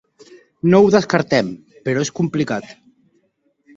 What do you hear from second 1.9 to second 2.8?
és complicat.